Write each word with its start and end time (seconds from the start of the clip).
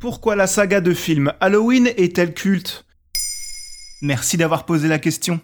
Pourquoi 0.00 0.36
la 0.36 0.46
saga 0.46 0.80
de 0.80 0.94
films 0.94 1.32
Halloween 1.40 1.88
est-elle 1.96 2.32
culte? 2.32 2.84
Merci 4.00 4.36
d'avoir 4.36 4.64
posé 4.64 4.86
la 4.86 5.00
question. 5.00 5.40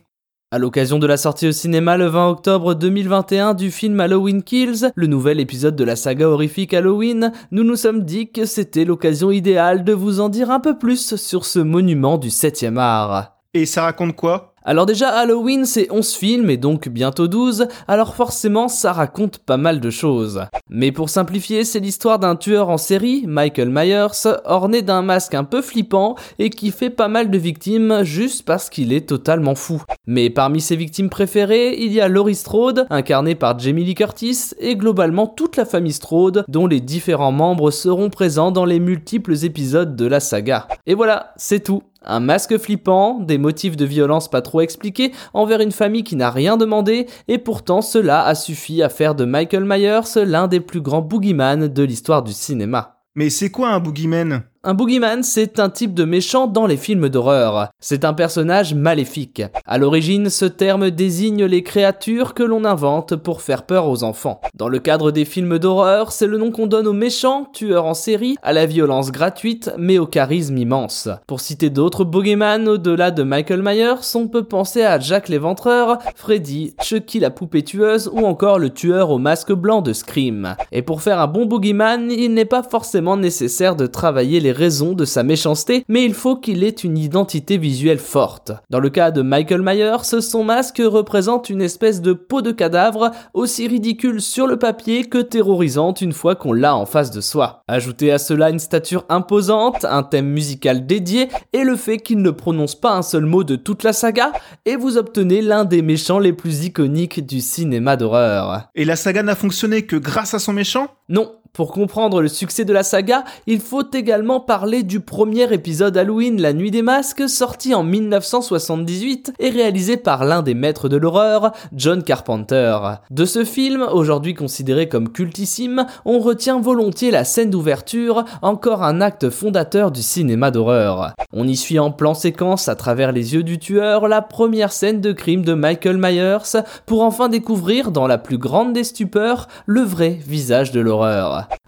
À 0.53 0.61
l'occasion 0.61 1.01
de 1.01 1.09
la 1.09 1.17
sortie 1.17 1.49
au 1.49 1.53
cinéma 1.53 1.97
le 1.97 2.07
20 2.07 2.29
octobre 2.29 2.75
2021 2.75 3.55
du 3.55 3.73
film 3.73 3.99
Halloween 3.99 4.45
Kills, 4.45 4.93
le 4.95 5.09
nouvel 5.09 5.41
épisode 5.41 5.75
de 5.75 5.83
la 5.83 5.97
saga 5.97 6.29
horrifique 6.29 6.73
Halloween, 6.73 7.33
nous 7.51 7.65
nous 7.65 7.75
sommes 7.75 8.05
dit 8.05 8.31
que 8.31 8.45
c'était 8.45 8.85
l'occasion 8.85 9.33
idéale 9.33 9.83
de 9.83 9.93
vous 9.93 10.21
en 10.21 10.29
dire 10.29 10.53
un 10.53 10.61
peu 10.61 10.79
plus 10.79 11.17
sur 11.17 11.47
ce 11.47 11.59
monument 11.59 12.17
du 12.17 12.29
7e 12.29 12.79
art. 12.79 13.33
Et 13.55 13.67
ça 13.67 13.83
raconte 13.83 14.15
quoi? 14.15 14.54
Alors 14.65 14.87
déjà 14.87 15.09
Halloween 15.11 15.65
c'est 15.67 15.91
11 15.91 16.15
films 16.15 16.51
et 16.51 16.57
donc 16.57 16.89
bientôt 16.89 17.29
12, 17.29 17.69
alors 17.87 18.15
forcément 18.15 18.69
ça 18.69 18.93
raconte 18.93 19.39
pas 19.39 19.57
mal 19.57 19.81
de 19.81 19.91
choses. 19.91 20.43
Mais 20.71 20.91
pour 20.91 21.11
simplifier, 21.11 21.65
c'est 21.65 21.81
l'histoire 21.81 22.19
d'un 22.19 22.37
tueur 22.37 22.71
en 22.71 22.79
série, 22.79 23.25
Michael 23.27 23.69
Myers, 23.71 24.29
orné 24.45 24.83
d'un 24.83 25.03
masque 25.03 25.35
un 25.35 25.45
peu 25.45 25.63
flippant 25.63 26.17
et 26.39 26.51
qui 26.51 26.71
fait 26.71 26.91
pas 26.91 27.09
mal 27.09 27.31
de 27.31 27.39
victimes 27.39 28.03
juste 28.03 28.45
parce 28.45 28.71
qu'il 28.71 28.93
est 28.93 29.09
totalement 29.09 29.55
fou. 29.55 29.83
Mais 30.07 30.31
parmi 30.31 30.61
ses 30.61 30.77
victimes 30.77 31.11
préférées, 31.11 31.77
il 31.79 31.93
y 31.93 32.01
a 32.01 32.09
Laurie 32.09 32.35
Strode, 32.35 32.87
incarnée 32.91 33.35
par 33.35 33.59
Jamie 33.59 33.85
Lee 33.85 33.95
Curtis, 33.95 34.51
et 34.59 34.77
globalement 34.77 35.27
toute 35.27 35.57
la 35.57 35.65
famille 35.65 35.93
Strode, 35.93 36.45
dont 36.49 36.67
les 36.67 36.81
différents 36.81 37.33
membres 37.33 37.71
seront 37.71 38.11
présents 38.11 38.51
dans 38.51 38.65
les 38.65 38.81
multiples 38.81 39.45
épisodes 39.45 39.97
de 39.97 40.07
la 40.07 40.21
saga. 40.21 40.69
Et 40.87 40.95
voilà, 40.95 41.33
c'est 41.37 41.61
tout. 41.61 41.83
Un 42.07 42.21
masque 42.21 42.59
flippant, 42.59 43.19
des 43.21 43.39
motifs 43.39 43.77
de 43.77 43.85
violence 43.85 44.29
pas 44.29 44.43
trop 44.43 44.61
expliqués 44.61 45.13
envers 45.33 45.61
une 45.61 45.73
famille 45.73 46.05
qui 46.05 46.17
n'a 46.17 46.31
rien 46.31 46.57
demandé, 46.57 47.07
et 47.29 47.39
pourtant 47.39 47.83
cela 47.83 48.25
a 48.25 48.35
suffi 48.35 48.83
à 48.83 48.89
faire 48.89 49.15
de 49.15 49.25
Michael 49.25 49.65
Myers 49.65 50.25
l'un 50.25 50.47
des 50.47 50.61
plus 50.61 50.81
grands 50.81 51.03
boogeyman 51.03 51.69
de 51.69 51.83
l'histoire 51.83 52.23
du 52.23 52.33
cinéma. 52.33 53.01
Mais 53.15 53.31
c'est 53.31 53.51
quoi 53.51 53.71
un 53.71 53.81
boogeyman? 53.81 54.43
Un 54.67 54.73
boogeyman, 54.73 55.23
c'est 55.23 55.61
un 55.61 55.69
type 55.69 55.93
de 55.93 56.05
méchant 56.05 56.47
dans 56.47 56.67
les 56.67 56.79
films 56.79 57.11
d'horreur. 57.11 57.69
C'est 57.81 58.07
un 58.07 58.15
personnage 58.15 58.75
maléfique. 58.75 59.43
À 59.67 59.77
l'origine, 59.77 60.31
ce 60.31 60.47
terme 60.47 60.91
désigne 60.91 61.45
les 61.45 61.63
créatures 61.63 62.33
que 62.33 62.43
l'on 62.43 62.65
invente 62.65 63.15
pour 63.15 63.43
faire 63.43 63.65
peur 63.67 63.87
aux 63.87 64.05
enfants. 64.05 64.41
Dans 64.55 64.69
le 64.69 64.79
cadre 64.79 65.11
des 65.11 65.27
films 65.27 65.59
d'horreur, 65.59 66.13
c'est 66.13 66.27
le 66.27 66.39
nom 66.39 66.51
qu'on 66.51 66.67
donne 66.67 66.87
aux 66.87 66.95
méchants, 66.95 67.47
tueurs 67.53 67.85
en 67.85 67.93
série, 67.93 68.37
à 68.43 68.55
la 68.55 68.65
violence 68.65 69.13
gratuite, 69.13 69.71
mais 69.77 69.99
au 69.99 70.07
charisme 70.07 70.57
immense. 70.57 71.11
Pour 71.27 71.41
citer 71.41 71.69
d'autres 71.69 72.05
boogeyman 72.05 72.67
au-delà 72.67 73.11
de 73.11 73.23
Michael 73.23 73.63
Myers, 73.63 74.15
on 74.15 74.29
peut 74.29 74.45
penser 74.45 74.83
à 74.83 74.99
Jack 74.99 75.29
l'éventreur, 75.29 75.99
Freddy, 76.17 76.75
Chucky 76.83 77.21
la 77.21 77.31
poupée 77.31 77.65
tueuse 77.65 78.11
ou 78.11 78.25
encore 78.25 78.59
le 78.59 78.71
tueur 78.71 79.11
au 79.11 79.19
masque 79.19 79.53
blanc 79.53 79.83
de 79.83 79.93
Scream. 79.93 80.57
Et 80.73 80.81
pour 80.81 81.03
faire 81.03 81.21
un 81.21 81.27
bon 81.27 81.45
boogeyman, 81.45 82.11
il 82.11 82.33
n'est 82.33 82.47
pas 82.47 82.63
forcément 82.63 83.19
nécessaire 83.19 83.77
de 83.77 83.87
travailler 83.87 84.41
les 84.41 84.54
raisons 84.55 84.93
de 84.93 85.05
sa 85.05 85.23
méchanceté, 85.23 85.85
mais 85.89 86.05
il 86.05 86.15
faut 86.15 86.37
qu'il 86.37 86.65
ait 86.65 86.71
une 86.71 86.97
identité 86.97 87.59
visuelle 87.59 87.99
forte. 87.99 88.53
Dans 88.71 88.81
le 88.81 88.91
cas 88.91 89.11
de 89.11 89.23
Michael 89.23 89.63
Myers, 89.63 90.21
son 90.21 90.45
masque 90.45 90.81
représente 90.85 91.51
une 91.51 91.61
espèce 91.61 92.01
de 92.01 92.13
peau 92.13 92.43
de 92.43 92.53
cadavre 92.53 93.11
aussi 93.35 93.67
ridicule 93.69 94.21
sur 94.21 94.47
le 94.47 94.59
papier 94.59 95.05
que 95.05 95.19
terrorisante 95.19 96.01
une 96.01 96.13
fois 96.13 96.35
qu'on 96.35 96.53
l'a 96.53 96.77
en 96.77 96.87
face 96.87 97.11
de 97.11 97.21
soi. 97.21 97.63
Ajoutez 97.69 98.13
à 98.13 98.19
cela 98.19 98.51
une 98.51 98.59
stature 98.59 99.05
imposante, 99.09 99.85
un 99.85 100.03
thème 100.03 100.29
musical 100.29 100.87
dédié 100.87 101.29
et 101.53 101.65
le 101.65 101.77
fait 101.77 101.99
qu'il 101.99 102.19
ne 102.19 102.31
prononce 102.31 102.75
pas 102.75 102.93
un 102.93 103.03
seul 103.03 103.27
mot 103.27 103.45
de 103.45 103.57
toute 103.57 103.83
la 103.83 103.93
saga, 103.93 104.33
et 104.65 104.77
vous 104.77 104.97
obtenez 104.97 105.43
l'un 105.43 105.65
des 105.65 105.83
méchants 105.83 106.19
les 106.19 106.33
plus 106.33 106.65
iconiques 106.65 107.25
du 107.27 107.41
cinéma 107.41 107.97
d'horreur. 107.97 108.69
Et 108.75 108.85
la 108.85 108.97
saga 108.97 109.23
n'a 109.23 109.35
fonctionné 109.35 109.83
que 109.83 109.97
grâce 109.97 110.35
à 110.35 110.39
son 110.39 110.53
méchant? 110.53 110.89
Non, 111.11 111.37
pour 111.53 111.71
comprendre 111.71 112.23
le 112.23 112.29
succès 112.29 112.65
de 112.65 112.73
la 112.73 112.83
saga, 112.83 113.25
il 113.47 113.61
faut 113.61 113.85
également 113.93 114.41
parler 114.41 114.83
du 114.83 115.01
premier 115.01 115.53
épisode 115.53 115.97
Halloween 115.99 116.41
La 116.41 116.55
Nuit 116.55 116.71
des 116.71 116.81
Masques 116.81 117.29
sorti 117.29 117.75
en 117.75 117.85
1978 117.85 119.35
et 119.39 119.51
réalisé 119.51 119.99
par 119.99 120.25
l'un 120.25 120.41
des 120.41 120.55
maîtres 120.55 120.89
de 120.89 120.97
l'horreur, 120.97 121.53
John 121.75 122.03
Carpenter. 122.03 122.79
De 123.11 123.27
ce 123.27 123.45
film, 123.45 123.87
aujourd'hui 123.93 124.33
considéré 124.33 124.89
comme 124.89 125.13
cultissime, 125.13 125.87
on 126.07 126.21
retient 126.21 126.59
volontiers 126.59 127.11
la 127.11 127.25
scène 127.25 127.51
d'ouverture, 127.51 128.25
encore 128.41 128.83
un 128.83 129.03
acte 129.03 129.29
fondateur 129.29 129.93
du 129.93 130.03
cinéma 130.03 130.51
d'horreur. 130.51 131.13
On 131.35 131.47
y 131.47 131.55
suit 131.55 131.79
en 131.79 131.93
plan 131.93 132.15
séquence 132.15 132.67
à 132.69 132.77
travers 132.77 133.13
les 133.13 133.35
yeux 133.35 133.43
du 133.43 133.59
tueur 133.59 134.09
la 134.09 134.23
première 134.23 134.73
scène 134.73 135.03
de 135.03 135.13
crime 135.13 135.45
de 135.45 135.53
Michael 135.53 135.99
Myers 135.99 136.63
pour 136.87 137.03
enfin 137.03 137.29
découvrir 137.29 137.91
dans 137.91 138.07
la 138.07 138.17
plus 138.17 138.39
grande 138.39 138.73
des 138.73 138.85
stupeurs 138.85 139.49
le 139.67 139.83
vrai 139.83 140.19
visage 140.27 140.73
de 140.73 140.81
l'horreur. 140.81 140.94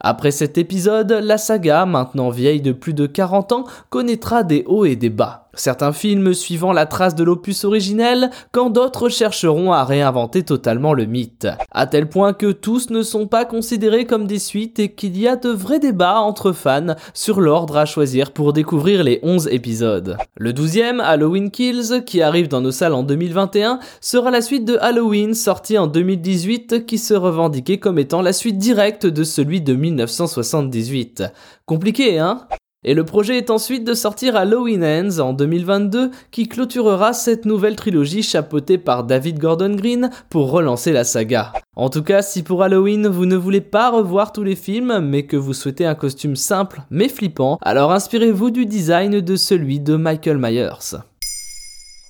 Après 0.01 0.31
cet 0.31 0.59
épisode, 0.59 1.13
la 1.13 1.39
saga, 1.39 1.87
maintenant 1.87 2.31
vieille 2.31 2.61
de 2.61 2.73
plus 2.73 2.95
de 2.95 3.07
40 3.07 3.53
ans, 3.53 3.65
connaîtra 3.91 4.43
des 4.43 4.65
hauts 4.67 4.85
et 4.85 4.97
des 4.97 5.11
bas. 5.11 5.46
Certains 5.57 5.93
films 5.93 6.35
suivant 6.35 6.73
la 6.73 6.87
trace 6.87 7.15
de 7.15 7.25
l'opus 7.25 7.65
originel, 7.65 8.31
quand 8.53 8.71
d'autres 8.71 9.09
chercheront 9.09 9.73
à 9.73 9.85
réinventer 9.85 10.43
totalement 10.43 10.93
le 10.93 11.07
mythe. 11.07 11.49
À 11.73 11.87
tel 11.87 12.09
point 12.09 12.35
que 12.35 12.53
tous 12.53 12.91
ne 12.91 13.03
sont 13.03 13.27
pas 13.27 13.45
considérés 13.45 14.05
comme 14.05 14.27
des 14.27 14.39
suites 14.39 14.79
et 14.79 14.93
qu'il 14.93 15.19
y 15.19 15.27
a 15.27 15.37
de 15.37 15.49
vrais 15.49 15.79
débats 15.79 16.21
entre 16.21 16.53
fans 16.53 16.95
sur 17.15 17.41
l'ordre 17.41 17.79
à 17.79 17.87
choisir 17.87 18.33
pour 18.33 18.53
découvrir 18.53 19.03
les 19.03 19.19
11 19.23 19.49
épisodes. 19.49 20.19
Le 20.37 20.53
12e, 20.53 21.01
Halloween 21.01 21.51
Kills, 21.51 22.05
qui 22.05 22.23
arrive 22.23 22.49
dans 22.49 22.61
nos 22.61 22.71
salles 22.71 22.95
en 22.95 23.03
2021, 23.03 23.81
sera 24.01 24.31
la 24.31 24.43
suite 24.43 24.67
de 24.67 24.77
Halloween 24.81 25.35
sorti 25.35 25.79
en 25.79 25.87
2018 25.87 26.87
qui 26.87 26.99
se 26.99 27.15
revendiquait 27.15 27.79
comme 27.79 27.99
étant 27.99 28.21
la 28.21 28.33
suite 28.33 28.59
directe 28.59 29.07
de 29.07 29.25
celui 29.25 29.63
de 29.63 29.75
1978. 29.75 31.25
Compliqué, 31.65 32.19
hein? 32.19 32.47
Et 32.87 32.95
le 32.95 33.05
projet 33.05 33.37
est 33.37 33.51
ensuite 33.51 33.85
de 33.85 33.95
sortir 33.95 34.37
Halloween 34.37 34.85
Ends 34.85 35.19
en 35.19 35.33
2022 35.33 36.13
qui 36.31 36.49
clôturera 36.49 37.13
cette 37.13 37.45
nouvelle 37.45 37.75
trilogie 37.75 38.23
chapeautée 38.23 38.79
par 38.79 39.03
David 39.03 39.41
Gordon 39.41 39.75
Green 39.75 40.11
pour 40.31 40.53
relancer 40.53 40.93
la 40.93 41.03
saga. 41.03 41.53
En 41.75 41.91
tout 41.91 42.05
cas, 42.05 42.23
si 42.23 42.45
pour 42.45 42.63
Halloween 42.63 43.09
vous 43.09 43.27
ne 43.27 43.37
voulez 43.37 43.61
pas 43.61 43.91
revoir 43.91 44.33
tous 44.33 44.45
les 44.45 44.55
films 44.55 45.01
mais 45.01 45.27
que 45.27 45.37
vous 45.37 45.53
souhaitez 45.53 45.85
un 45.85 45.97
costume 45.97 46.37
simple 46.37 46.81
mais 46.91 47.09
flippant, 47.09 47.59
alors 47.61 47.91
inspirez-vous 47.91 48.51
du 48.51 48.67
design 48.67 49.21
de 49.21 49.37
celui 49.37 49.81
de 49.81 49.97
Michael 49.97 50.39
Myers. 50.39 50.97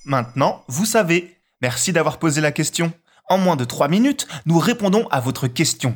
Maintenant, 0.05 0.61
vous 0.67 0.85
savez. 0.85 1.33
Merci 1.59 1.91
d'avoir 1.91 2.19
posé 2.19 2.39
la 2.39 2.51
question. 2.51 2.93
En 3.29 3.39
moins 3.39 3.55
de 3.55 3.65
3 3.65 3.87
minutes, 3.87 4.27
nous 4.45 4.59
répondons 4.59 5.07
à 5.09 5.19
votre 5.19 5.47
question. 5.47 5.95